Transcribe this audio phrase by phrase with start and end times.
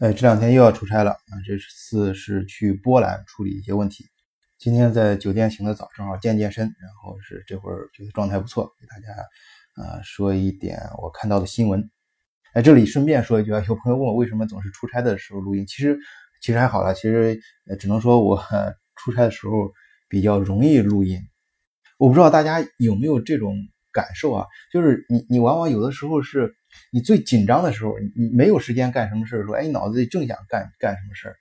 [0.00, 1.36] 哎，这两天又要出差了啊！
[1.44, 4.06] 这次是去波兰处理一些问题。
[4.56, 9.12] 今天在酒店醒得早，正好健健身，然后是这会儿觉得状态不错，给大家
[9.74, 11.90] 啊说一点我看到的新闻。
[12.54, 15.98] 哎，这里顺便说一句啊，有朋友问我为什么总是出差的时候录音，其实
[16.40, 17.38] 其实还好了，其实
[17.68, 18.42] 呃只能说我
[18.96, 19.70] 出差的时候
[20.08, 21.20] 比较容易录音。
[21.98, 23.54] 我不知道大家有没有这种
[23.92, 26.54] 感受啊，就是你你往往有的时候是。
[26.92, 31.36] 你最紧张的时候，你没有时间干什么事儿，说，哎，你脑子里正想干干什么事儿，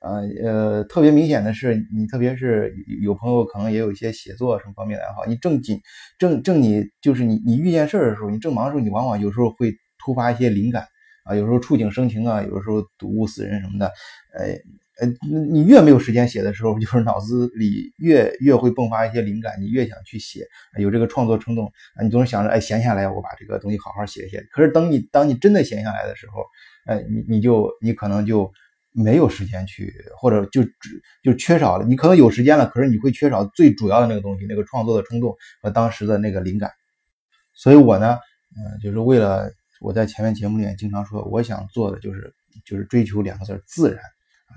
[0.00, 5.80] 啊，呃，特别明显的是，你特别是有朋友可能也有一些写作什么方面的爱好，你正紧
[6.18, 10.86] 正正你就是你你遇见事儿的时候，你正忙的时候，你往往有时候会突发一些灵感
[11.24, 13.86] 啊，有时候触景生情啊，有时候睹物思人什么的，
[14.38, 14.58] 呃。
[15.00, 15.08] 呃，
[15.50, 20.46] 你越没有时间写的时候，就是脑子里越越会迸发一些灵感，你越想去写，
[20.78, 21.66] 有这个创作冲动
[21.96, 24.40] 啊，你总是想着，哎，闲下来我把这个东西好好写一写。
[24.52, 26.44] 可是等你当你真的闲下来的时候，
[26.86, 28.48] 哎，你你就你可能就
[28.92, 30.62] 没有时间去，或者就
[31.24, 31.84] 就缺少了。
[31.84, 36.70] 你可能有时间了，可是你会缺少最主要的那个东西，那个创作的冲动和当时的那个灵感。
[37.52, 38.16] 所以我呢，
[38.56, 42.32] 嗯，就是为了我在前面节目里面经常说，我想做的就是
[42.64, 44.00] 就是追求两个字自然。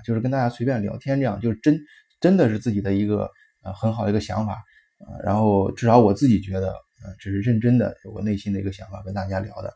[0.04, 1.78] 就是跟大家随便聊天这样，就是真
[2.20, 3.30] 真的是自己的一个
[3.62, 4.62] 呃很好的一个想法，
[4.98, 9.72] 呃，然后至少我自己觉得，呃，这是认真的，我内心的一个想法跟大家聊的，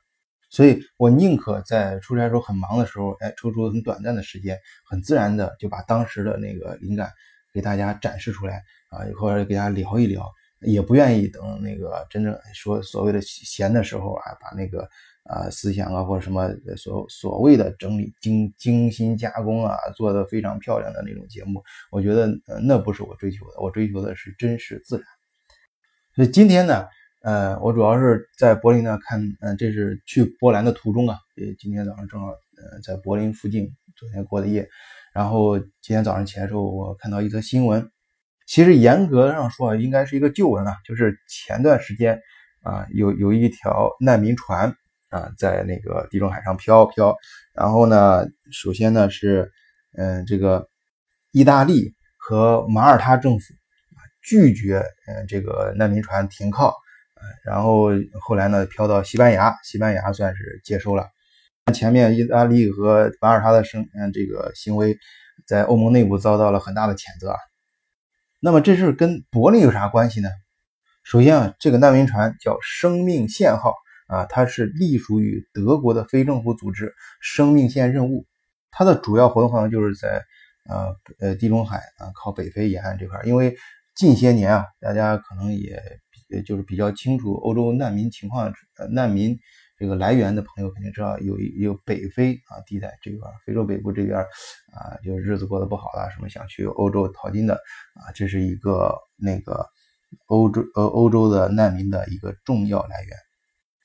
[0.50, 7.10] 所以我宁可在出差时候很忙的时候，哎，抽出很短暂的时间，很自然的就把当时的那个灵感
[7.52, 14.88] 给大家展示出来啊，或者给大家聊一聊，也不愿意等那个真正说所谓的闲的时候啊，把那个。
[15.24, 25.06] 啊，思想啊，或者什么所所谓的整理、精精心加工啊，做的非常漂亮的那种节目，我觉得呃，那不是我追求的，我追求的是真实自然。
[26.16, 26.86] 所以今天呢，
[27.22, 34.68] 呃，我主要是在柏林呢看，嗯，这是去波兰的途中啊，呃，今天早上正好呃在柏林附近，昨天过的夜，
[35.14, 37.88] 然后今天早上起来之后，我看到一则新闻，
[38.48, 42.20] 其实严格上说应该是一个旧闻啊，就是前段时间
[42.62, 44.74] 啊，有有一条难民船。
[45.12, 47.14] 啊，在那个地中海上飘飘，
[47.52, 49.52] 然后呢，首先呢是，
[49.94, 50.70] 嗯，这个
[51.32, 53.44] 意大利和马耳他政府
[54.22, 56.74] 拒绝，嗯，这个难民船停靠，
[57.44, 57.90] 然后
[58.22, 61.06] 后来呢飘到西班牙，西班牙算是接收了。
[61.74, 64.96] 前面意大利和马耳他的生，嗯，这个行为
[65.46, 67.36] 在欧盟内部遭到了很大的谴责啊。
[68.40, 70.30] 那么这事跟柏林有啥关系呢？
[71.04, 73.74] 首先啊，这个难民船叫生命线号。
[74.08, 78.26] 啊，它是隶属于德国的非政府组织“生命线任务”，
[78.70, 80.22] 它的主要活动范围就是在
[80.68, 83.20] 呃呃地中海啊靠北非沿岸这块。
[83.24, 83.56] 因为
[83.94, 85.80] 近些年啊，大家可能也
[86.46, 89.38] 就是比较清楚欧洲难民情况，呃难民
[89.78, 97.54] 这个来源的朋友肯定知道，有有北非啊地带这块，非洲北部这边啊，就日子过得不好了，什么想去欧洲淘金的
[97.94, 99.66] 啊，这是一个那个
[100.26, 103.16] 欧洲呃欧洲的难民的一个重要来源。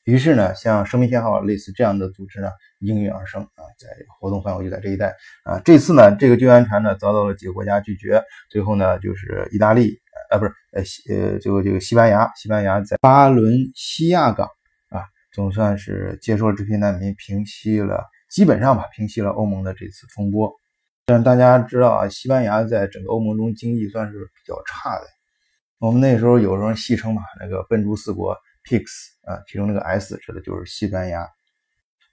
[0.07, 5.13] 于是呢，像生命信号类似这样的组织呢，应运而生啊，在活动范围就在这一带
[5.43, 5.59] 啊。
[5.65, 9.99] 这次呢，这个救援船呢遭到了几个国家拒绝，最后呢，就是意大利
[10.31, 14.47] 啊，不是呃西呃，最后这个西班牙，西班牙在巴伦西亚港
[14.91, 15.03] 啊，
[15.33, 18.01] 总算是接收了这批难民，平息了
[18.31, 20.49] 基本上吧，平息了欧盟的这次风波。
[21.05, 25.05] 但大家知道啊，西班牙在整个欧盟中经济算是比较差的，
[25.79, 28.37] 我们那时候有时候戏称嘛，那个笨猪四国。
[28.69, 28.83] Pix
[29.27, 31.27] 啊，其中那个 S 指的就是西班牙。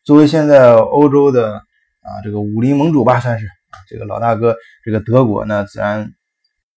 [0.02, 3.46] 作为现在欧洲的啊这个武林盟主吧，算是
[3.88, 6.12] 这个老大哥，这个德国呢，自然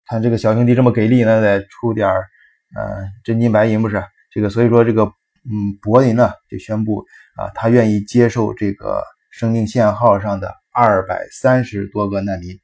[0.05, 2.27] 看这个小兄弟这么给力，那得出点儿
[2.75, 4.03] 呃真金白银不是？
[4.31, 7.03] 这个所以说这个嗯柏林呢就宣布
[7.35, 12.59] 啊，他愿意接受这个生命线号上的二百三十多个难民。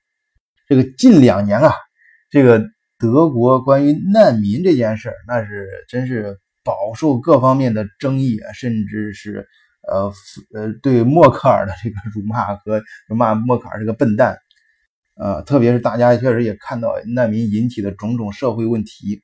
[0.67, 1.73] 这个近两年啊，
[2.29, 2.63] 这个
[3.00, 6.38] 德国关于难民这件事儿，那是真是。
[6.63, 9.47] 饱受各方面的争议啊，甚至是
[9.88, 10.12] 呃
[10.53, 14.38] 呃对默克尔的这个辱骂和骂默克尔是个笨蛋，
[15.15, 19.21] 呃，特别是大家确实也看到难民引起的种种社会问题。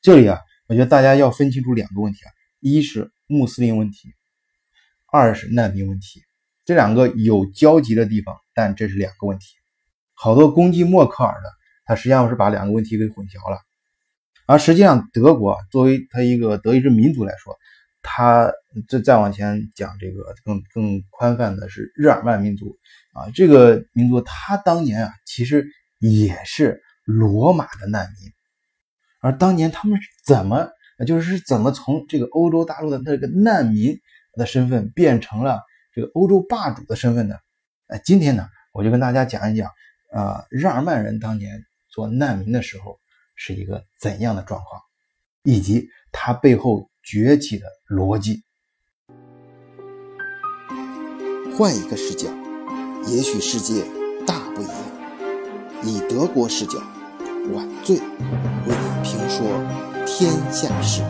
[0.00, 0.38] 这里啊，
[0.68, 2.30] 我觉得大家要分清楚两个问题啊，
[2.60, 4.14] 一是穆斯林问题，
[5.10, 6.22] 二是难民问题，
[6.64, 9.56] 这两个有交集的地方，但这是两个问题。
[10.14, 11.50] 好多攻击默克尔的，
[11.84, 13.58] 他实际上是把两个问题给混淆了。
[14.48, 17.54] 而实际上，德国作为它一个德意志民族来说，
[18.00, 18.50] 它
[18.88, 22.78] 再再往前讲，这个更更宽泛的是日耳曼民族
[23.12, 23.28] 啊。
[23.34, 25.66] 这个民族他当年啊，其实
[25.98, 28.32] 也是罗马的难民。
[29.20, 30.66] 而当年他们是怎么，
[31.06, 34.00] 就是怎么从这个欧洲大陆的那个难民
[34.32, 35.60] 的身份变成了
[35.92, 37.36] 这个欧洲霸主的身份呢？
[37.88, 39.70] 呃，今天呢，我就跟大家讲一讲，
[40.10, 42.98] 呃，日耳曼人当年做难民的时候
[43.38, 44.82] 是一个怎样的状况，
[45.44, 48.42] 以及它背后崛起的逻辑。
[51.56, 52.28] 换一个视角，
[53.06, 53.84] 也许世界
[54.26, 54.74] 大不一样。
[55.84, 56.80] 以德国视角，
[57.54, 59.46] 晚醉为你评说
[60.04, 61.02] 天下事。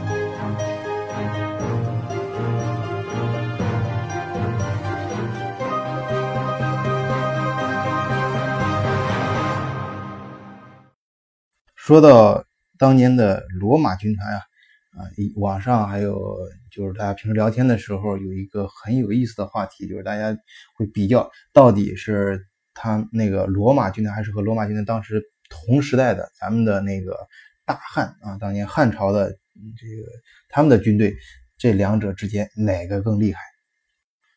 [11.88, 12.44] 说到
[12.78, 14.42] 当年的罗马军团啊。
[14.90, 16.36] 啊，网上还有
[16.70, 20.36] 就是大家平时聊天的时候，有一个很有意思的话题，就是大家
[20.76, 22.44] 会比较到底是
[22.74, 27.16] 他那个罗马军团，还是和罗马军团当时同时代的咱们的那个
[27.64, 30.10] 大汉啊，当年汉朝的这个
[30.50, 31.16] 他们的军队，
[31.56, 33.40] 这两者之间哪个更厉害？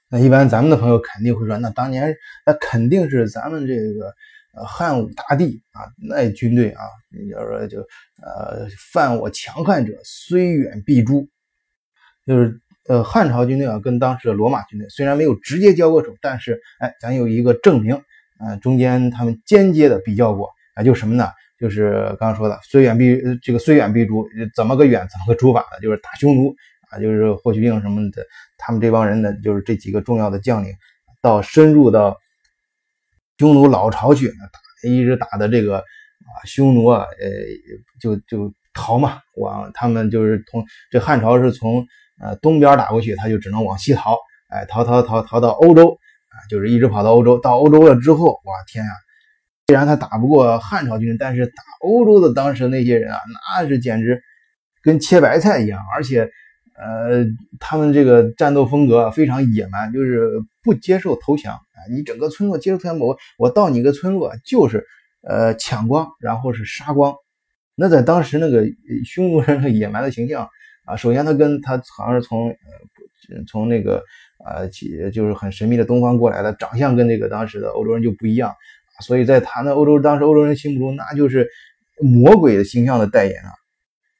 [0.08, 2.16] 那一般咱们的朋友肯定会说，那当年
[2.46, 4.14] 那肯定是咱们这个。
[4.54, 6.84] 呃，汉武大帝啊，那军队啊，
[7.30, 7.80] 要说就
[8.22, 11.30] 呃，犯我强悍者，虽远必诛。
[12.28, 17.96] 就是呃，汉朝军队啊，跟当时的罗马军队虽然没有直接交过手，但是哎，咱有一个证明
[18.40, 21.30] 啊，中间他们间接的比较过啊，就什么呢？
[21.58, 25.80] 就是刚刚说的，虽远必这个虽远必诛，怎么个远，怎么个诛法呢？
[25.82, 26.54] 就是打匈奴
[26.90, 28.26] 啊，就是霍去病什么的，
[28.58, 30.74] 他们这帮人呢，就是这几个重要的将领，
[31.22, 32.18] 到深入到。
[33.42, 34.32] 匈奴老巢去，
[34.84, 37.28] 一直打的这个啊，匈奴啊，呃，
[38.00, 41.84] 就就逃嘛，往他们就是从这汉朝是从
[42.22, 44.16] 呃东边打过去，他就只能往西逃，
[44.50, 45.98] 哎，逃逃逃逃到欧洲
[46.30, 48.92] 啊，就是一直跑到欧洲，到欧洲了之后，哇天呀，
[49.66, 53.20] 虽然他打不过汉朝军，但是打欧洲的当时那些人啊，
[53.58, 54.22] 那是简直
[54.84, 56.30] 跟切白菜一样，而且。
[56.84, 57.24] 呃，
[57.60, 61.78] 他们这个战斗风格非常野蛮，就是不接受投降啊！
[61.92, 64.84] 你整个村落接受投降，我我到你个村落就是
[65.22, 67.14] 呃抢光，然后是杀光。
[67.76, 68.66] 那在当时那个
[69.06, 70.50] 匈奴人的野蛮的形象
[70.86, 72.56] 啊，首先他跟他好像是从呃
[73.48, 74.04] 从那个
[74.44, 74.68] 呃
[75.12, 78.56] 就是很神秘的东方过来的，长相跟那个当时的欧洲人就不一样，
[79.02, 81.48] 所以在他那欧洲当时欧洲人心目中那就是
[82.02, 83.52] 魔鬼的形象的代言啊！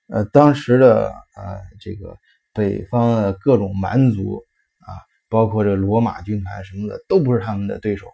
[0.10, 2.16] 呃，当时的呃这个。
[2.54, 4.44] 北方的各种蛮族
[4.80, 4.92] 啊，
[5.30, 8.08] 包括这罗马军团什么的，都不是他们的对手。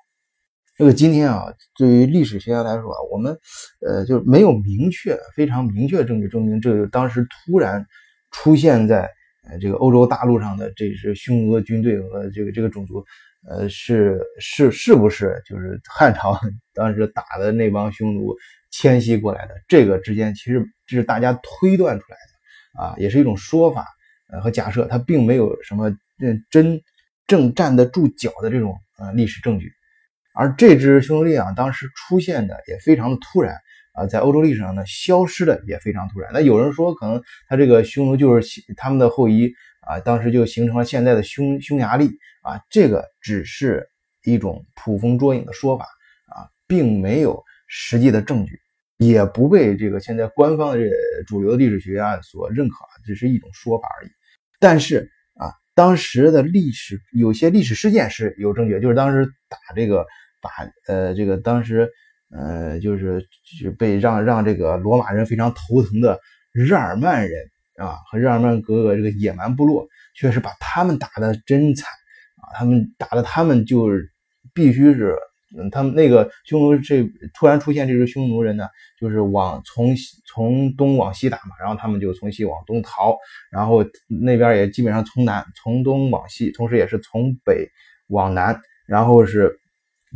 [0.75, 1.45] 这个今天啊，
[1.75, 3.36] 对于历史学家来说啊，我们
[3.84, 7.84] 呃就是没有明确、非常明确证据证明，这个当时突然
[8.30, 9.10] 出现在
[9.50, 13.04] 呃这个欧洲大陆上的这支匈奴军队和这个这个种族，
[13.50, 16.39] 呃是是是不是就是汉朝
[16.75, 18.36] 当时打的那帮匈奴
[18.69, 19.56] 迁徙过来的？
[19.68, 23.88] 这个之间其实这是大家推断出来的啊，也是一种说法。
[24.29, 25.95] 呃，和假设它并没有什么
[26.50, 26.81] 真
[27.27, 29.71] 正站得住脚的这种呃历史证据，
[30.33, 33.56] 而这支匈奴力量当时出现的也非常的突然
[33.94, 36.29] 啊，在欧洲历史上呢消失的也非常突然。
[36.33, 42.09] 那有人说可能他这个匈奴就是他们的后裔啊，当时就形成了现在的匈匈牙利
[42.41, 43.88] 啊，这个只是
[44.24, 45.85] 一种捕风捉影的说法
[46.27, 48.59] 啊，并没有实际的证据。
[48.97, 50.89] 也不被这个现在官方的这
[51.27, 54.09] 主流的历史学家所认可，只是一种说法而已。
[54.59, 60.06] 但是啊，当时的历史有些历史事件是有证据，就是当时打这个
[60.42, 60.50] 把
[60.88, 61.89] 呃这个当时
[62.30, 63.25] 呃就是
[63.62, 66.20] 就被让让这个罗马人非常头疼的
[66.51, 71.89] 日耳曼人啊和日耳曼各个这个野蛮部落，确实把他们打的真惨
[72.36, 74.12] 啊，他们打的他们就是
[74.53, 75.15] 必须是。
[75.56, 78.68] 嗯，他们那个匈奴这突然出现这支匈奴人呢，
[79.00, 83.18] 就是往从从东往西打嘛，然后他们就从西往东逃，
[83.50, 87.70] 然后那边也基本上从南从东往西，同时也是从北
[88.08, 89.58] 往南，然后是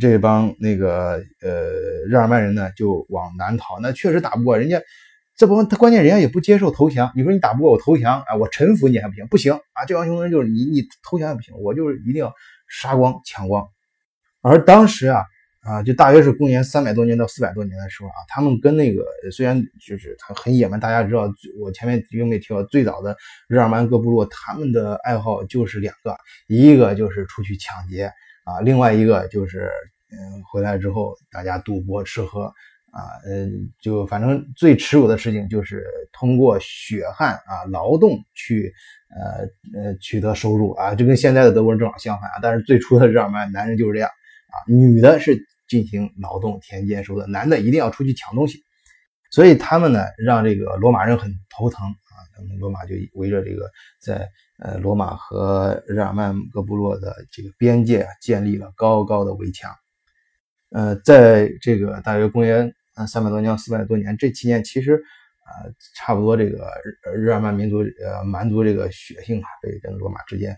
[0.01, 1.71] 这帮那个呃
[2.09, 4.81] 日耳曼人呢就往南逃，那确实打不过人家，
[5.37, 12.33] 这帮他关键人家也不接受投降，你说你打不过我投降啊，我臣服你还不行，不行啊，这帮匈奴人就是你你投降也不行，我就是一定要
[12.67, 13.65] 杀光抢光。
[14.41, 15.23] 而当时啊
[15.63, 23.15] 啊，就大约是公元三百多年到四百多年的时候啊，他们跟那个虽然就是他很野蛮，大家知道，我前面有没提到最早的
[23.47, 26.17] 日耳曼各部落，他们的爱好就是两个，
[26.47, 28.11] 一个就是出去抢劫
[28.43, 29.69] 啊，另外一个就是
[30.09, 32.45] 嗯回来之后大家赌博吃喝
[32.91, 38.73] 啊，嗯，就反正最耻辱的事情就是通过血汗啊劳动去
[39.15, 44.09] 呃呃取得收入啊，就跟现在的德国人正好相反啊，但是最初的日耳曼男人就是这样。
[44.51, 48.59] 啊，女的是进行劳动田间收的，男的一定要出去抢东西，
[49.31, 52.15] 所以他们呢让这个罗马人很头疼啊。
[52.35, 53.69] 他们罗马就围着这个
[54.01, 54.29] 在
[54.59, 59.73] 呃罗马和日耳曼各部落的这个边界啊建立了高高的围墙
[60.71, 64.95] 呃，在这个大约公元呃三百多年、四百多年这期间，其实
[65.43, 66.71] 啊，差不多这个
[67.13, 70.57] 日耳曼民族呃蛮族这个血性啊，被跟罗马之间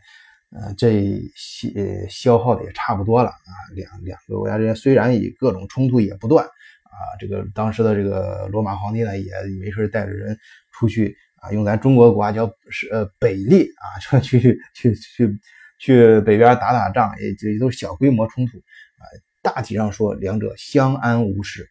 [0.55, 3.53] 呃这些消耗的也差不多了啊。
[3.75, 10.37] 两两个国家之间虽然以各种冲突也不断啊，这个当时的这个罗马皇帝呢也没事带着人
[10.71, 15.39] 出去啊，用咱中国国话叫是呃北猎啊，说 去去去
[15.79, 19.03] 去北边打打仗，也也都是小规模冲突啊。
[19.41, 21.67] 大体上说，两者相安无事。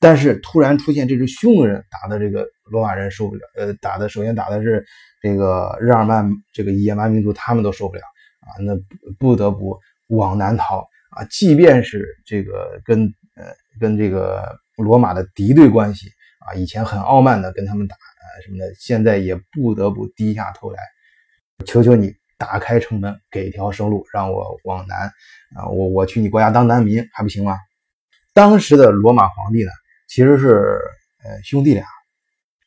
[0.00, 4.84] 但是突然出现这支匈奴人打的这个罗马人受不了，呃，打的首先打的是
[5.22, 8.02] 这个日耳曼这个野蛮民族，他们都受不了
[8.40, 8.72] 啊，那
[9.18, 9.78] 不得不
[10.08, 10.80] 往南逃
[11.10, 11.24] 啊。
[11.30, 13.02] 即便是这个跟
[13.36, 13.44] 呃
[13.78, 16.08] 跟这个罗马的敌对关系
[16.46, 20.78] 啊，以前很傲慢的跟他们打啊什么的，现在也不得不低下头来，
[21.66, 22.12] 求求你。
[22.40, 25.12] 打开城门，给条生路，让我往南
[25.54, 25.68] 啊！
[25.68, 27.58] 我我去你国家当难民还不行吗？
[28.32, 29.70] 当时的罗马皇帝呢，
[30.10, 30.80] 其实是
[31.24, 31.86] 呃兄弟俩，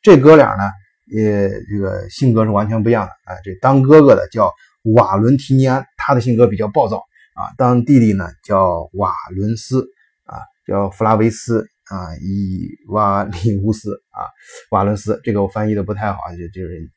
[0.02, 0.64] 这哥俩呢
[1.06, 3.36] 也这个性格是完全不一样的啊。
[3.44, 4.50] 这当哥哥的叫
[4.94, 6.96] 瓦伦提尼安，他的性格比较暴躁
[7.34, 7.52] 啊。
[7.58, 9.86] 当弟弟呢叫瓦伦斯
[10.24, 14.24] 啊，叫弗拉维斯啊，伊瓦里乌斯啊，
[14.70, 16.90] 瓦伦斯，这个我翻译的不太好，就就是。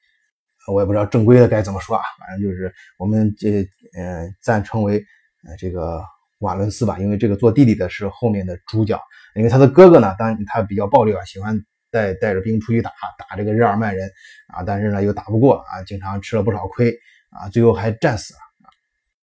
[0.69, 3.65] 我也不知道正规的该怎么说啊，反正就是我们这
[3.97, 4.97] 呃暂称为
[5.47, 6.03] 呃这个
[6.39, 9.01] 瓦伦斯吧，因为这个做弟弟的是后面的主角，
[9.37, 11.57] 因为他的哥哥呢，当然他比较暴力啊，喜欢
[11.91, 14.09] 带带着兵出去打打这个日耳曼人
[14.47, 16.93] 啊，但是呢又打不过啊，经常吃了不少亏
[17.29, 18.39] 啊，最后还战死了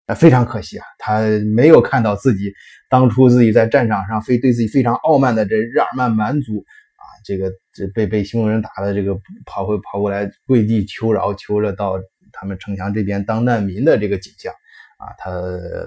[0.07, 1.21] 啊，非常可惜啊，他
[1.55, 2.53] 没有看到自己
[2.89, 6.59] 当初自己在战场上非对自己非常傲慢的这日耳曼蛮族
[6.97, 7.05] 啊。
[7.25, 11.95] 这个这被被匈奴人打的这个跑回跑过来跪地求饶，求着到
[12.33, 14.53] 他们城墙这边当难民的这个景象
[14.99, 15.31] 啊，他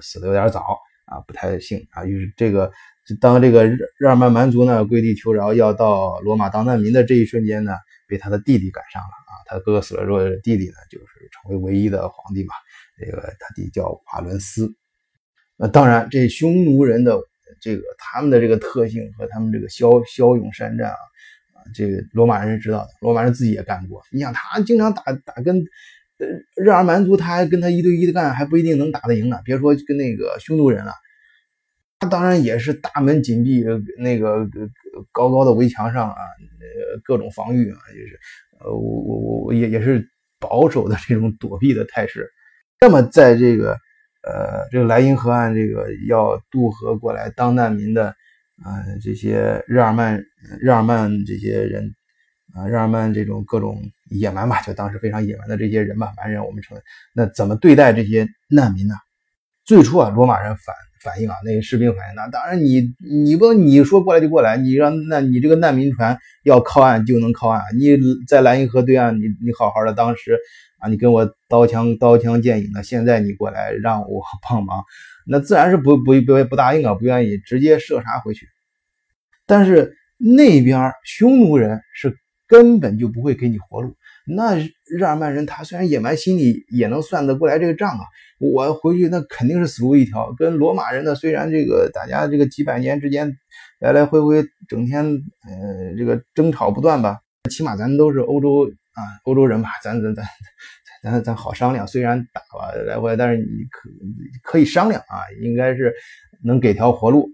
[0.02, 0.62] 死的有点早
[1.06, 2.06] 啊，不太幸啊。
[2.06, 2.72] 于是这个
[3.14, 7.74] 当这个日日耳曼蛮族呢跪地求饶要到罗马当难民的这一瞬间呢，
[8.08, 9.32] 被他的弟弟赶上了啊。
[9.46, 12.54] 他哥哥死了之后，弟弟呢就是成为唯一的皇帝嘛。
[12.98, 14.74] 这个他弟叫瓦伦斯。
[15.58, 17.20] 那当然，这匈奴人的
[17.62, 20.98] 这个他们的这个特性和他们这个骁骁勇善战啊。
[21.74, 24.00] 这个罗马人是知道的，罗马人自己也干过。
[24.12, 25.58] 你想，他经常打打跟
[26.20, 29.40] 呃日耳曼族，他还跟他一对一的干，还不一定能打得赢呢。
[29.44, 30.94] 别说跟那个匈奴人了，
[32.00, 33.64] 他当然也是大门紧闭，
[33.98, 34.48] 那个
[35.12, 38.20] 高高的围墙上啊，呃各种防御啊，就是
[38.60, 40.08] 呃我我我也也是
[40.40, 42.30] 保守的这种躲避的态势。
[42.80, 43.78] 那么在这个
[44.24, 48.16] 呃这个莱茵河岸，这个要渡河过来当难民的。
[48.64, 50.18] 啊，这些日耳曼、
[50.62, 51.94] 日耳曼这些人，
[52.54, 56.82] 啊，日耳曼这种各种野蛮吧，就当时非常野蛮的这些人吧，蛮人我们称。
[57.14, 58.96] 那怎么对待这些难民呢？
[59.66, 60.74] 最初啊，罗马人反
[61.06, 62.92] 反应啊，那个士兵反应，那当然你
[63.24, 67.96] 你不你说过来就过来，你让那你这个难民船要靠岸就能靠岸，你
[68.28, 70.40] 在莱茵河对岸，你你好好的当时
[70.80, 74.84] 啊，你跟我刀枪刀枪剑影的，现在你过来让我 帮忙。
[75.28, 78.48] 那自然是不不不不答应啊，不愿意直接射杀回去。
[79.46, 83.96] 但是那边匈奴人是根本就不会给你活路。
[84.28, 88.06] 那日耳曼人他虽然野蛮，心里也能算得过来这个账啊。
[88.40, 90.34] 我回去那肯定是死路一条。
[90.38, 93.32] 跟罗马人呢，虽然这个大家这个几百年之间
[93.80, 100.24] 来来回回，整天呃这个争吵不断吧，起码咱都是欧洲啊欧洲人吧，咱咱咱。
[101.04, 103.88] 咱咱好商量，虽然打吧来回，但是你可
[104.42, 105.94] 可以商量啊，应该是
[106.44, 107.30] 能给条活路。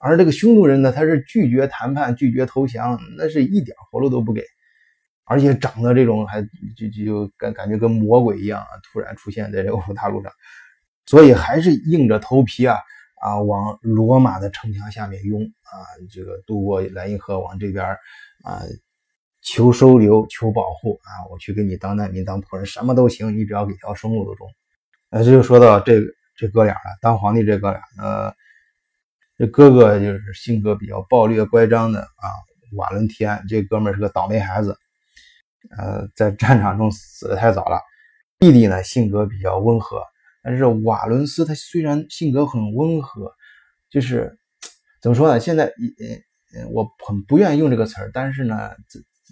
[0.00, 4.42] 而这个匈奴人呢，他是拒绝谈判，拒绝投降，那是一点活路都不给，
[5.26, 6.40] 而且长得这种还
[6.76, 10.32] 就就感感觉跟魔鬼一样啊，突然出现在这欧大陆上，
[11.04, 12.78] 所以还是硬着头皮啊
[13.20, 15.74] 啊往罗马的城墙下面拥啊，
[16.10, 17.84] 这个渡过莱茵河往这边
[18.42, 18.62] 啊。
[19.48, 21.22] 求收留，求保护啊！
[21.30, 24.48] 我去给你当难民，当仆人，什么都行，你只要给条生路都中。
[25.08, 26.00] 那这就说到这
[26.36, 28.34] 这哥俩了，当皇帝这哥俩，呃，
[29.38, 32.26] 这哥哥就是性格比较暴虐、乖张的啊，
[32.74, 34.76] 瓦伦提安，这哥们是个倒霉孩子，
[35.76, 37.80] 呃，在战场中死的太早了。
[38.38, 40.02] 弟弟呢，性格比较温和，
[40.42, 43.32] 但是瓦伦斯他虽然性格很温和，
[43.88, 44.38] 就是
[45.00, 45.40] 怎么说呢？
[45.40, 48.70] 现在，呃，我很不愿意用这个词儿，但是呢，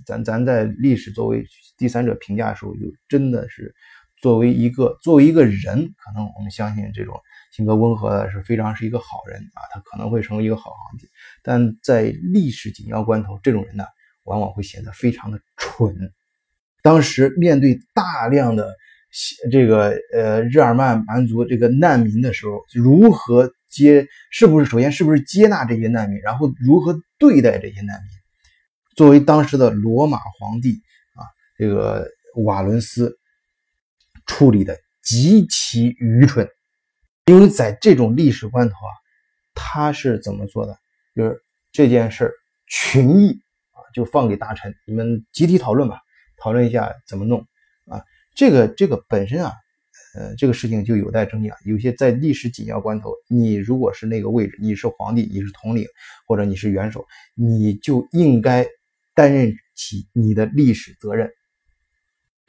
[0.07, 1.45] 咱咱在历史作为
[1.77, 3.75] 第三者评价的时候，就真的是
[4.17, 7.15] 作为一个作为一个人，可能我们相信这种
[7.53, 11.07] 性格温和的是非常是一个好人啊，他可能会成为一个好皇帝。
[11.43, 13.85] 但在历史紧要关头，这种人呢，
[14.25, 15.95] 往往会显得非常的蠢。
[16.85, 18.77] 当时面对大量的
[19.51, 28.11] 这个呃日耳曼蛮族这个难民的时候，如何接，是不是首先是不是接纳这些难民，然后如何对待这些难民？
[28.97, 30.75] 作为当时的罗马皇帝
[31.15, 31.25] 啊，
[31.57, 32.07] 这个
[32.45, 33.17] 瓦伦斯
[34.27, 36.47] 处理的极其愚蠢，
[37.25, 38.93] 因为在这种历史关头啊，
[39.55, 40.77] 他是怎么做的？
[41.17, 42.31] 就是这件事
[42.67, 45.99] 群议啊，就放给大臣，你们集体讨论吧，
[46.37, 47.41] 讨论一下怎么弄
[47.87, 48.03] 啊。
[48.35, 49.53] 这个这个本身啊，
[50.17, 51.57] 呃，这个事情就有待争议啊。
[51.65, 55.87] 有些在历史紧要关头，你如果是那个位置，你是皇帝，你是统领，
[56.27, 58.67] 或者你是元首，你就应该。
[59.17, 61.31] 担任起你的历史责任，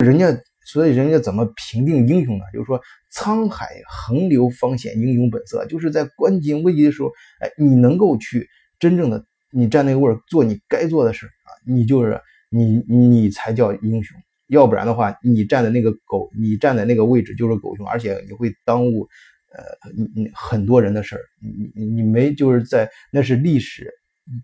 [0.03, 2.43] 人家所以人家怎么评定英雄呢？
[2.51, 2.81] 就是说
[3.13, 8.49] 沧海横流方显英雄本色，就是在关键危机的时候，哎，你能够去
[8.79, 19.07] 真正的你站那个位儿做你该做的事啊，你就是你你才叫英雄，要不然的话，你站在那个狗，你站在那个位置就是狗熊，而且你会耽误
[19.51, 23.91] 呃你你很多人的事儿，你你你没就是在那是历史。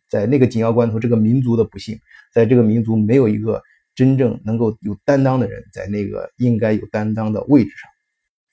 [0.08, 2.00] 在那个紧要关头，这个民族的不幸，
[2.31, 3.60] 在这个民族没有一个
[3.96, 7.89] 真正能够有担当的人，在那个应该有担当的位置上，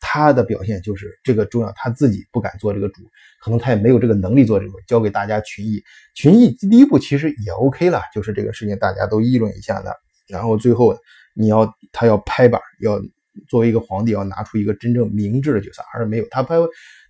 [0.00, 1.72] 他的表现就是这个重要。
[1.76, 3.02] 他自己不敢做这个主，
[3.42, 5.82] 可能他也没有这个能力做这个，交给大家群议。
[6.14, 9.94] 群议第一步其实也 OK 了，就是这个事情大家都议论一下的。
[10.28, 10.96] 然后最后
[11.34, 13.00] 你要他要拍板，要
[13.48, 16.56] 作为一个皇帝要拿出一个真正明智的角色，而没有他拍。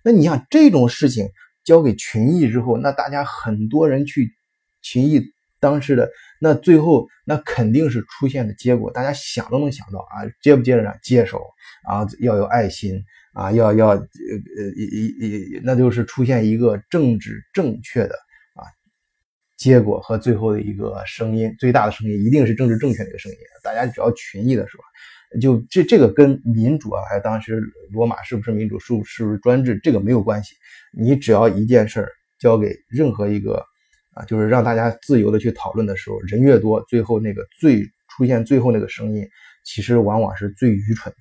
[0.03, 1.27] 那你想这种事情。
[1.65, 4.33] 交给群议之后，那大家很多人去
[4.81, 5.21] 群议
[5.59, 11.41] 当时的那最后那肯定是出现的结果，大家想都能想到啊，接不接着接手
[11.87, 18.15] 啊，要有爱心啊，要要呃呃一一那就是出现一个政治正确的
[18.55, 18.63] 啊
[19.57, 23.37] 结果和最后的一个声音，最大的声音一定是政治正确的一个声音。
[23.63, 24.83] 大家只要群议的时候。
[25.39, 27.61] 就这这个跟民主啊，还有当时
[27.91, 30.55] 罗马是不是民主，是是不是专制，这个没有关系。
[30.91, 33.63] 你只要一件事儿交给任何一个
[34.27, 39.27] 就是让大家自由的去讨论的时候，人越多，最后那个最出现最后那个声音，
[39.63, 41.17] 其实往往是最愚蠢的。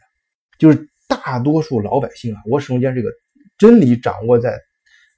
[0.58, 3.10] 就是大多数老百姓啊，我始终间这个
[3.56, 4.58] 真理掌握在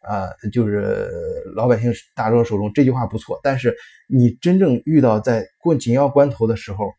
[0.00, 1.10] 啊，就是
[1.54, 2.72] 老百姓大众手中。
[2.72, 3.76] 这句话不错，但是
[4.08, 6.90] 你真正遇到在过紧要关头的时候。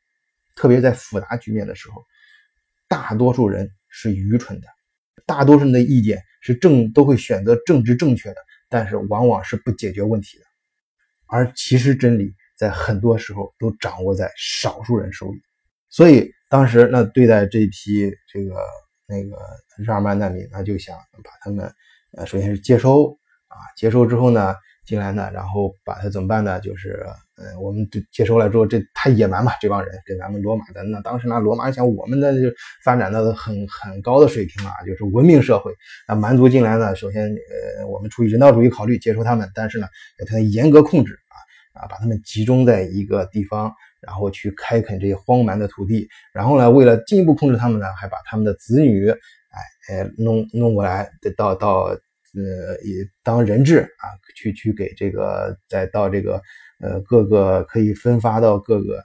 [0.53, 2.03] 特别在复杂局面的时候，
[2.89, 4.67] 大多数人是愚蠢的，
[5.25, 8.35] 大多数人的意见是正，都会选择政治正确的，
[8.69, 10.43] 但是往往是不解决问题的。
[11.31, 15.39] 而其实真理在很多时候都掌握在少数人手里。
[15.89, 18.55] 所以当时那对待这批这个
[19.07, 19.37] 那个
[19.77, 21.73] 日耳曼难民，那就想把他们
[22.17, 23.17] 呃首先是接收
[23.47, 24.53] 啊，接收之后呢。
[24.83, 26.59] 进来呢，然后把他怎么办呢？
[26.59, 27.05] 就是，
[27.37, 35.71] 呃，我们接收了之后，这太野蛮嘛，这帮人跟咱们罗马的那当时那罗马想我们的就发展到很很高的水平啊，就是文明社会。
[36.07, 37.29] 那蛮族进来呢，首先，
[37.77, 39.87] 呃，我们出于人道主义考虑接收他们，但是呢，
[40.19, 41.17] 要他严格控制
[41.81, 46.07] 啊，把他们集中在一个地方，然后去开垦这些荒蛮的土地。
[46.33, 51.97] 然后呢，为了进一步控制他们呢，还把他们的子女，哎哎弄弄过来，到到。
[52.33, 56.41] 呃，也当人质啊，去去给这个，再到这个
[56.79, 59.03] 呃各个可以分发到各个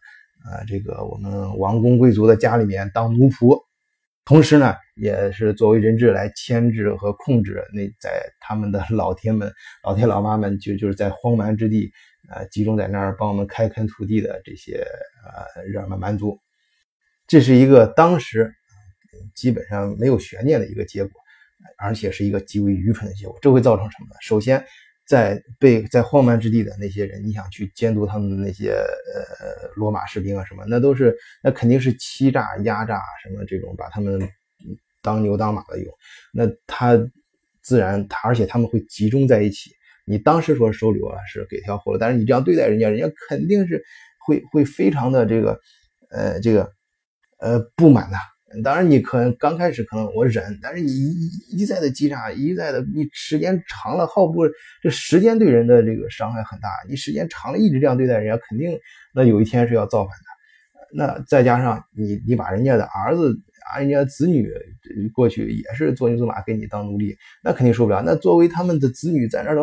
[0.49, 3.61] 呃这个我们王公贵族的家里面当奴仆，
[4.27, 9.51] 同时呢，也是作为人质来牵制和控制那在他们的老天们、
[9.83, 11.91] 老天老妈们，就就是在荒蛮之地
[12.29, 14.85] 呃集中在那儿帮我们开垦土地的这些
[15.25, 16.39] 呃日耳曼蛮族，
[17.27, 18.53] 这是一个当时
[19.35, 21.13] 基本上没有悬念的一个结果。
[21.79, 24.17] 而且是一个极为愚蠢的结果，这会造成什么呢？
[24.21, 24.65] 首先，
[25.07, 34.21] 在被在荒蛮之地的那些人，你想去监督他们的那些呃罗马士兵啊什么，那都是那肯定是欺诈、压榨什么这种，把他们
[35.03, 35.95] 当牛当马的用。
[36.33, 36.99] 那他
[37.63, 39.71] 自然他，而且他们会集中在一起。
[40.05, 43.83] 你当时说收留了是给条活路，但是你这样对待人家，人家肯定是
[44.27, 45.61] 会会非常的这个
[46.11, 46.73] 呃这个
[47.39, 48.17] 呃不满的。
[48.63, 54.43] 当然，你可能刚开始可能我忍，但是你一一再的击杀，一再的，你时间长了耗不，
[54.81, 56.69] 这时间对人的这个伤害很大。
[56.89, 58.79] 你时间长了一直这样对待人家，肯定
[59.13, 60.25] 那有一天是要造反的。
[60.95, 63.37] 那再加上你，你把人家的儿子。
[63.73, 64.49] 啊，人家子女
[65.13, 68.01] 过去也是做牛做马给你当奴隶，那肯定受不了。
[68.05, 69.57] 那作为他们的子女在那儿，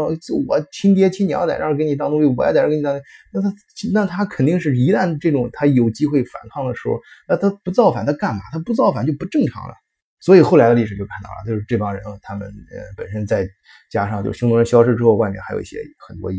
[0.48, 3.00] 我亲爹亲娘在那儿给你当奴隶，我也在这儿给你当，
[3.32, 3.54] 那他
[3.94, 8.42] 那他肯定是一旦这种他有机会反抗的时候，那他不造反他干嘛？
[8.52, 9.74] 他不造反就不正常了。
[10.20, 13.48] 所以后来的历史就看到了，就是这帮人他们呃本身再
[13.89, 16.36] 加上就匈奴人消失之后，外面还有一些很多呃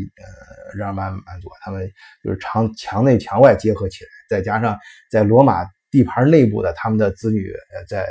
[0.75, 1.89] 日耳曼蛮族，他们
[2.23, 4.77] 就是墙墙内墙外结合起来，再加上
[5.09, 5.65] 在罗马。
[5.95, 8.05] 地盘内部的他们的子女，呃，在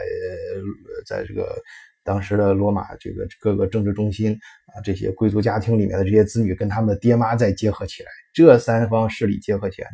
[1.05, 1.55] 在这个
[2.03, 4.33] 当时的罗马这个各个政治中心
[4.75, 9.91] 啊，这些贵族家庭里面的这些子女跟他们的爹妈再结合起来，这三方势力结合起来，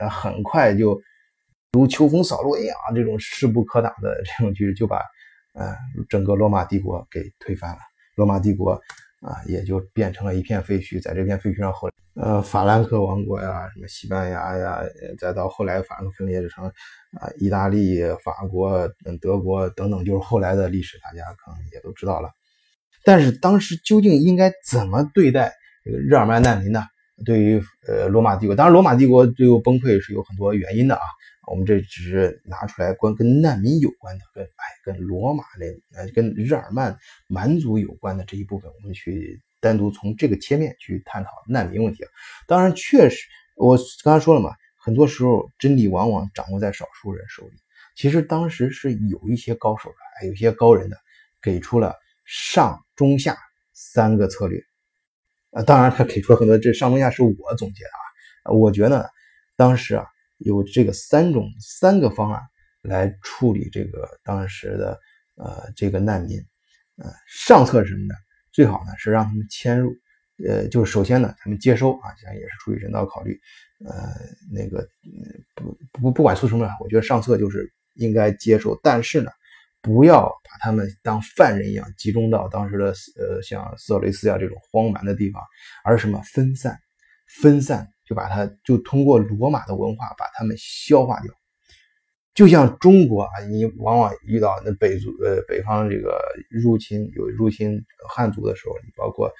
[0.00, 1.00] 那很快就
[1.74, 5.00] 如秋风扫落叶啊，这种势不可挡的这种局势就把
[5.54, 5.76] 呃
[6.08, 7.78] 整个罗马帝国给推翻了。
[8.16, 8.80] 罗马帝国
[9.20, 11.00] 啊，也就变成了一片废墟。
[11.00, 14.80] 在这片废墟上，后呃法兰克王国呀，什么西班牙呀，
[15.18, 18.88] 再到后来法兰克分裂成啊意大利、法国、
[19.20, 22.30] 德国等等，就是后来的历史，大家可能也都知道了。
[23.04, 25.52] 但是当时究竟应该怎么对待
[25.84, 26.82] 这个日耳曼难民呢？
[27.24, 31.00] 对于呃罗马帝国，当然罗马帝国最后崩溃是有很多原因的啊。
[31.46, 42.04] 我们这只是拿出来关跟难民有关的，跟哎跟罗马的呃跟日耳曼蛮族有关的这一部分，我们去单独从这个切面去探讨难民问题。
[42.48, 47.52] 当然，确实我刚才说了嘛，很多时候真理往往掌握在少数人手里。
[47.94, 50.96] 其实当时是有一些高手的，哎有些高人的，
[51.40, 53.38] 给出了上中下
[53.72, 54.60] 三个策略。
[55.52, 58.52] 啊，当然他给出了很多，这上中下是我总结的啊。
[58.52, 59.08] 我觉得
[59.54, 60.06] 当时啊。
[60.38, 62.42] 有这个三种三个方案
[62.82, 64.98] 来处理这个当时的
[65.36, 66.38] 呃这个难民，
[66.96, 68.14] 呃上策是什么呢？
[68.52, 69.92] 最好呢是让他们迁入，
[70.46, 73.38] 呃就是首先呢他们接收啊，这样也是出于人道考虑，
[73.84, 73.92] 呃
[74.52, 74.86] 那个
[75.54, 79.30] 不不不管出什么，我觉得上策就是应该接受，但是呢
[79.80, 85.42] 不要把他们当犯人一样集中到当时的呃像色雷斯啊这种荒蛮的地方，
[85.84, 86.78] 而什么分散
[87.40, 87.88] 分散。
[88.06, 91.32] 就把它就通过罗马的文化把它们消化掉，
[92.34, 96.18] 就像中国啊，你往往遇到那北族呃北方这个
[96.50, 99.32] 入侵有入侵汉族的时候，你包括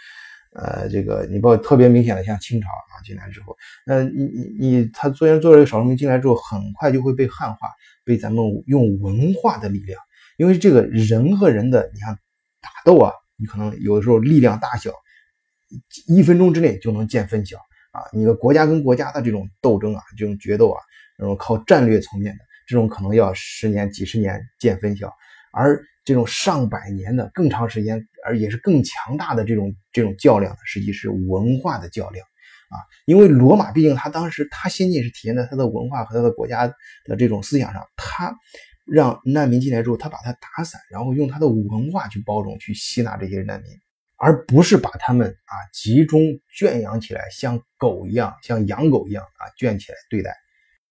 [0.55, 7.71] 呃这个你包括特别明显的像清朝啊进来之后，那你你你他虽然做了个少数民族进来之后，很快就会被汉化，
[8.05, 10.01] 被咱们用文化的力量，
[10.39, 12.19] 因为这个人和人的你看
[12.61, 14.91] 打斗啊，你可能有的时候力量大小
[16.07, 17.59] 一分钟之内就能见分晓。
[17.97, 20.83] 啊，你的国家跟国家的这种斗争啊，这种决斗啊，
[21.17, 25.11] 这种靠战略层面的，这种可能要十年、几十年见分晓，
[25.51, 32.23] 而这种上百年的、更长时间，而也是更强大的这种这种较量，实际是文化的较量
[32.69, 32.77] 啊。
[33.07, 36.67] 因为罗马毕竟他当时他先进是体现在他的文化和他的国家
[37.07, 38.37] 的这种思想上，他
[38.85, 43.71] 让难民进来之后，他把他打散，然后用他的文化去包容、去吸纳这些难民。
[44.19, 50.35] 而不是把他们啊集中圈养起来，像狗一样，像养狗一样啊圈起来对待，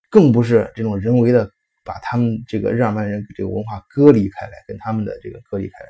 [0.10, 1.50] 更不是这种人为的
[1.84, 5.90] 把他们这个日耳曼人这个文化割离开来，跟他们的这个割离开来。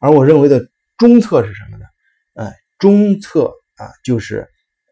[0.00, 0.68] 而我认为的
[0.98, 1.84] 中策是什么呢？
[2.34, 4.48] 哎，中策啊就是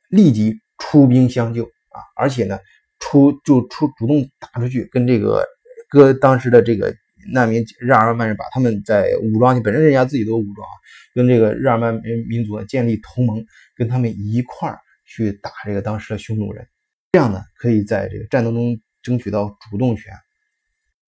[0.09, 2.59] 立即出兵相救啊，而且呢
[3.01, 5.45] 出就出主动打出去，跟这个
[5.89, 6.95] 割当时的这个
[7.33, 10.67] 难民日耳曼人把他们在武装起，本身人家自己都武装。
[11.15, 13.45] 跟这个日耳曼民民族建立同盟，
[13.77, 16.67] 跟他们一块儿去打这个当时的匈奴人，
[17.13, 20.13] 这样呢可以在这个战斗中争取到主动权，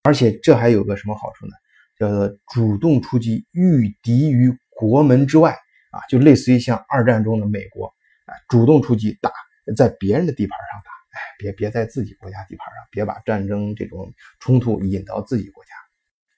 [0.02, 1.52] 而且这还有个什么好处呢？
[1.98, 5.52] 叫做主动出击，御敌于国门之外
[5.90, 7.86] 啊，就类似于像二战中的美国
[8.26, 9.30] 啊，主动出击打
[9.76, 15.70] 在别人的地盘上打，哎，别别在自己国家地盘上，别把战争这种冲突引到自己国家，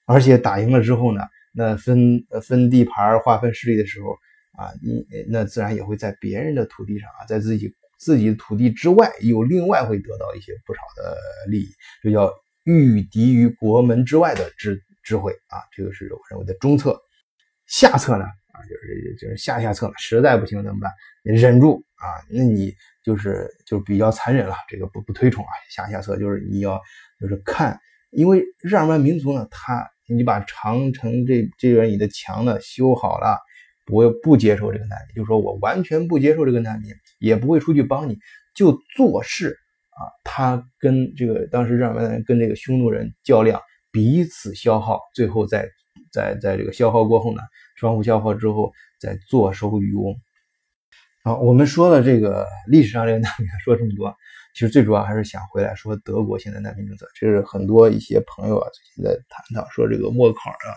[0.07, 1.21] 而且打赢了之后呢？
[1.59, 4.11] 那分分地盘、划分势力的时候
[4.61, 11.17] 啊，你那自然也会在别人的土地上啊，在自己自己的土地之外，又另外会得到一些不少的
[11.49, 11.67] 利益，
[12.03, 12.31] 这叫
[12.65, 16.95] 御敌于国门之外的智智慧啊，这个是我认为的中策。
[17.65, 20.91] 下策呢啊，就是就是下下策，实在不行怎么办？
[21.23, 22.71] 忍住啊，那你
[23.03, 25.49] 就是就比较残忍了，这个不不推崇啊。
[25.71, 26.79] 下下策就是你要
[27.19, 27.79] 就是看，
[28.11, 29.89] 因为日耳曼民族呢，他。
[30.07, 33.37] 你把长城这这边你的墙呢修好了，
[33.85, 38.17] 不不接受这个难民，就说我完全不接受这个难民，也不会出去帮你，
[38.55, 39.57] 就做事
[39.89, 40.01] 啊。
[40.23, 45.69] 他跟这个当时日耳曼人跟这个匈奴人较量，彼此消耗，最后在
[46.11, 47.41] 在在这个消耗过后呢，
[47.75, 50.15] 双方消耗之后再坐收渔翁。
[51.23, 54.15] 好，我们说了这个历史上这个难民，说这么多。
[54.57, 60.73] 其实最主要还是想回来说德国现在难民政策，这是很多一些朋友啊最近在谈到说这个默克尔啊，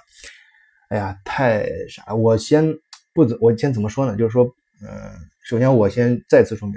[0.90, 2.14] 哎呀太傻。
[2.14, 2.76] 我先
[3.14, 4.14] 不怎我先怎么说呢？
[4.18, 4.44] 就是说，
[4.82, 6.76] 嗯，首先我先再次说明，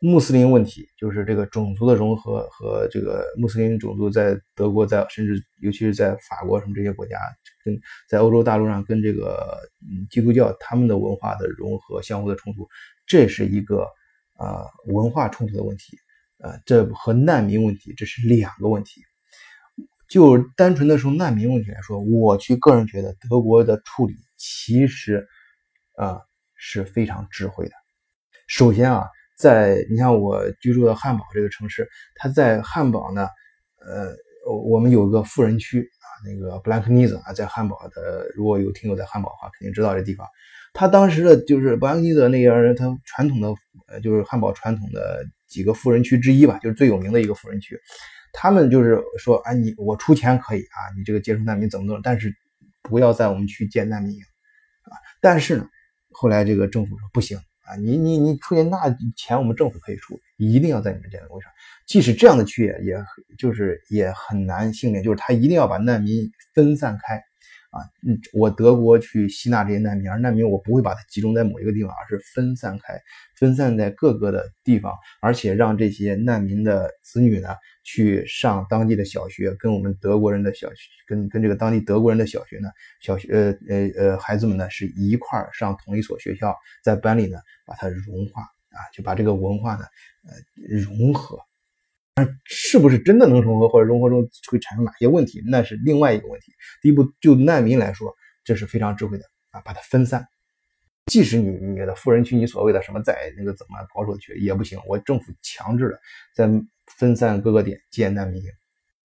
[0.00, 7.18] 穆斯林问题就是这个种族的融合和这个穆斯林种族在德国在甚至尤其是在法国什么这些国家，
[7.64, 7.76] 跟
[8.08, 12.68] 在欧洲大陆上跟这个嗯基督教他们的文化的融合相互的冲突，
[13.08, 13.88] 这是一个。
[14.40, 15.98] 啊，文化冲突的问题，
[16.38, 19.02] 呃，这和难民问题这是两个问题。
[20.08, 25.28] 就单纯的从难民问题来说，我去个人觉得德国的处理其实
[25.96, 26.22] 啊
[26.56, 27.74] 是非常智慧的。
[28.48, 29.06] 首先啊，
[29.38, 33.28] 在你像我居住的汉堡这个城市，它在汉堡呢，
[33.86, 34.16] 呃，
[34.66, 40.26] 我们有一个富人区啊，那个布兰克尼兹啊，在汉堡的，如果有听友在汉堡的话，肯定知道这地方。
[40.72, 43.48] 他当时的就是布兰克尼兹那个人，他传统的
[43.88, 47.78] 呃，就是汉堡传统的几个富人区之一吧，就是最有名的一个富人区。
[48.32, 52.34] 他们就是说，啊，你我出钱可以啊，你这个接收难民怎么怎么，但是
[52.82, 54.20] 不要在我们区建难民营
[54.84, 54.94] 啊。
[55.20, 55.66] 但是呢，
[56.12, 57.38] 后来这个政府说不行。
[57.66, 58.78] 啊，你你你出钱那
[59.16, 61.20] 钱我们政府可以出，一定要在你们建。
[61.20, 61.48] 为啥？
[61.86, 63.04] 即使这样的区也也
[63.38, 67.22] 就是也很难幸免，就是他一定要把难民分散开。
[67.70, 73.00] 啊，嗯，我德国去吸纳这些难民，而难民我不会把它集中在某一个地方，而是分散开，
[73.36, 77.48] 分散在各个的地方，而且让这些难民的子女呢。
[77.82, 82.68] 去上当地的小学，跟我们德国人的小学，跟跟这个当地德国人的小学呢，
[83.00, 86.54] 小学呃呃呃孩子们呢是一块儿上同一所学校，
[86.84, 89.84] 在班里呢把它融化啊，就把这个文化呢
[90.28, 91.38] 呃融合。
[92.14, 96.52] 但是不是真的能融合，或者融合中会产生哪些问题，那是另外一个问题。
[96.82, 100.26] 第一步，就难民来说，这是非常智慧的啊，把它分散。
[101.06, 106.00] 即使你你的富人区，你所谓的什么在那个怎么保守区也不行，我政府强制的
[106.34, 106.48] 在。
[106.98, 108.50] 分散各个点建难民营，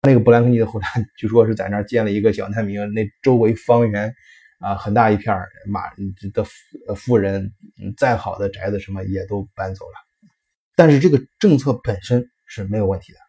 [0.04, 0.88] 那个布兰克尼的后代
[1.18, 4.16] 据说是在那儿建了一个小难民营，那周围方圆
[4.60, 5.38] 啊很大一片
[5.68, 5.82] 马
[6.34, 6.46] 的
[6.96, 7.52] 富人，
[7.98, 10.30] 再好的宅子什么也都搬走了。
[10.78, 13.20] 但是这个政策本身是没有问题的，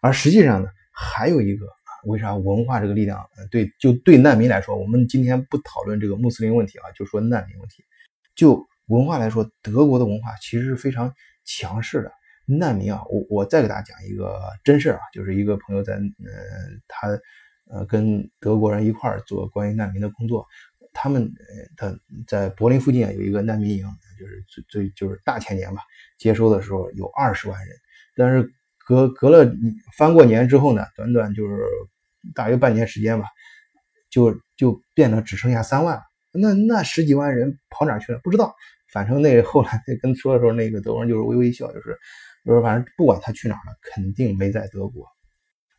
[0.00, 7.84] 而实际上呢，还有一个啊为啥文化这个力量对就对难民来说，我们今天不讨论这个穆斯林问题啊，就说难民问题，
[8.34, 12.10] 就文化来说，德国的文化其实是非常强势的。
[12.46, 16.00] 难民啊，我我再给大家讲一个真事啊，就是一个朋友在，呃，
[16.88, 17.08] 他
[17.70, 20.46] 呃跟德国人一块儿做关于难民的工作，
[20.92, 23.86] 他们呃他在柏林附近啊有一个难民营，
[24.20, 25.80] 就是最最就是大前年吧，
[26.18, 27.74] 接收的时候有二十万人，
[28.14, 28.52] 但是
[28.86, 29.50] 隔隔了
[29.96, 31.58] 翻过年之后呢，短短就是
[32.34, 33.26] 大约半年时间吧，
[34.10, 36.00] 就就变得只剩下三万，
[36.32, 38.20] 那那十几万人跑哪去了？
[38.22, 38.54] 不知道，
[38.92, 41.98] 反正那后来跟说的时候，那个德国人就是微微一笑，就是。
[42.46, 45.06] 就是反正不管他去哪了，肯定没在德国。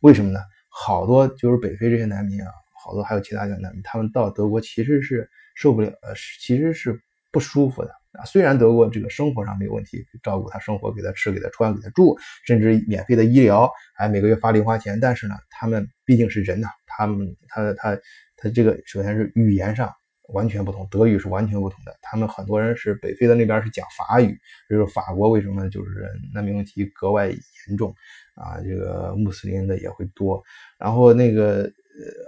[0.00, 0.40] 为什么呢？
[0.68, 2.50] 好多就是北非这些难民啊，
[2.82, 8.24] 好多还有其他的难民，他们到德国其实是受不了，呃，其实是不舒服的啊。
[8.24, 14.98] 虽然德国这个生活上没有问题，照顾他生活，给他吃，给他穿，给他住，甚至免费的医疗，还每个月发零花钱。
[15.00, 17.96] 但是呢，他们毕竟是人呐，他们他他
[18.36, 19.92] 他这个首先是语言上。
[20.30, 21.96] 完全不同，德语是完全不同的。
[22.02, 24.36] 他们很多人是北非的那边是讲法语，
[24.68, 27.94] 就是法国为什么就是难民问题格外严重
[28.34, 28.58] 啊？
[28.60, 30.42] 这个穆斯林的也会多。
[30.80, 31.70] 然后那个呃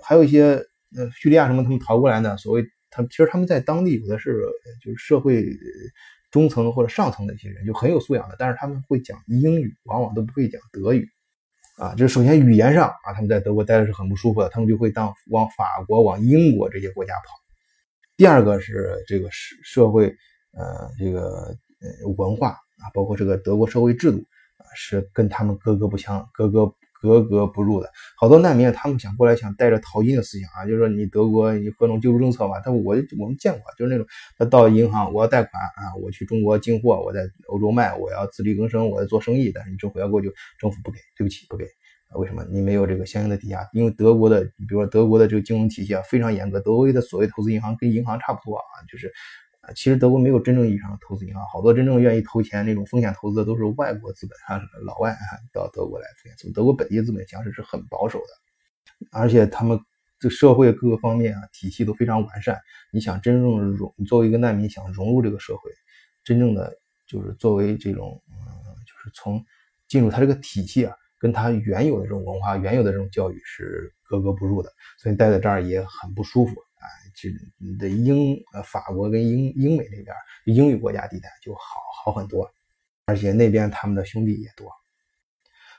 [0.04, 0.64] 还有一些
[0.96, 4.42] 呃叙利亚什么他们逃过来的，所谓他其实他们在当地有的是
[4.82, 5.46] 就是社会
[6.30, 11.08] 中层或者上层的一些人，就很有素养的，但是他们会讲英语，往往都不会讲德语
[11.76, 11.94] 啊。
[11.94, 17.34] 就是首先语言上啊，他们在德国待的是很不舒服的，他们就会当往法国、往英国这些国家跑。
[18.16, 20.08] 第二个是这个社社会，
[20.52, 24.18] 呃，这个呃文化啊，包括这个德国社会制度
[24.58, 26.66] 啊，是跟他们格格不相、格格
[27.00, 27.90] 格格不入的。
[28.16, 32.60] 好多难民他们想过来，想带着淘金的思想啊，就是说你德国你各种救助政策嘛。
[32.60, 34.06] 他我我们见过，就是那种
[34.36, 41.66] 他到银行，我要贷款啊，我去中国进货，我在欧洲卖，我要自力更生，我在做生意，但是你政府要给我就政府不给，对不起，不给。
[42.14, 43.68] 为什么你没有这个相应的抵押？
[43.74, 49.12] 因为德国的，比如说德国的这个金融体系啊非常严格，德国的所谓投资银行跟银行差不多啊，就是
[49.74, 55.18] 其实德国没有真正意义上的投资银行，好多真正愿意投钱那种风险投资的都是外国资本啊，老外啊
[55.52, 59.78] 到德国来投资，德国本地资本强势是很保守的，而且他们
[60.18, 62.58] 这社会各个方面啊体系都非常完善。
[62.92, 65.70] 你想真正融，作为一个难民想融入这个社会，
[66.24, 66.76] 真正的
[67.06, 68.36] 就是作为这种嗯，
[68.86, 69.44] 就是从
[69.86, 70.94] 进入他这个体系啊。
[71.20, 76.54] 跟他原有的这种文化、原有的这种教育是格格不入的，所以待在这儿也很不舒服
[77.18, 77.22] 啊。
[77.22, 77.28] 就
[77.58, 81.60] 你的英呃法国跟英英美那边英语国家地带就好
[82.04, 82.48] 好很多，
[83.06, 84.70] 而且那边他们的兄弟也多，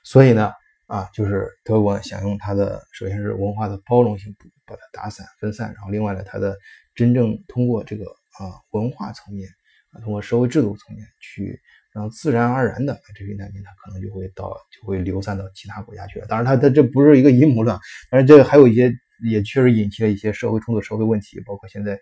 [0.04, 0.52] 所以呢
[0.88, 6.58] 啊，就是德国想用它的首先是文化的包容性把它打散分散，然后另外呢，它的
[6.94, 9.50] 真正通过这个啊文化层面
[9.92, 11.60] 啊，通过社会制度层面去。
[11.92, 16.28] 让自然而然的这批难民，他可能就会到，就会流散到其他国家去了。
[16.28, 17.76] 当然，他他这不是一个阴谋论，
[18.12, 22.00] 但是这个还有一些也确实引起了一些社会冲突、社会问题，包括现在，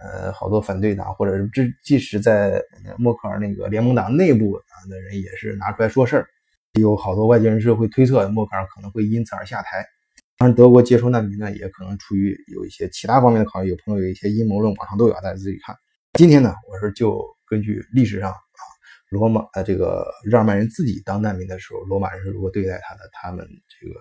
[0.00, 2.62] 呃，好多反对党或者是这即使在
[2.98, 6.26] 默克尔那个联盟党内部啊的人也是拿出来说事儿，
[6.80, 9.84] 有好多外界人士会推测默克尔可能会因此而下台。
[10.38, 13.68] 当然，德国接收难民呢，也可能出于有一些其他方面的考虑。
[13.68, 15.76] 有朋友有一些阴谋论，网上都有，大家自己看。
[16.18, 18.36] 今天呢，我是就根据历史上啊，
[19.10, 24.00] 罗马呃这个日耳曼人自己当难民的时候，罗马人是如何对待他的，他们这个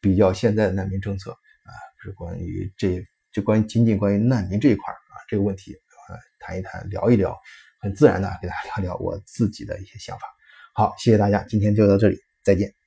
[0.00, 1.72] 比较现在的难民政策啊，
[2.02, 7.38] 是关于这就关于仅仅关于难民这一块啊这个问题啊谈一谈聊一聊，
[7.80, 10.26] 很自然的给大家聊聊我自己的一些想法。
[10.74, 12.81] 好，谢谢大家，今天就到这里，再见。